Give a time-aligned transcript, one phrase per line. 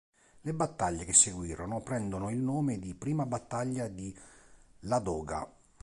[0.41, 4.11] Le battaglie che seguirono prendono il nome di Prima battaglia di
[4.79, 5.47] Ladoga.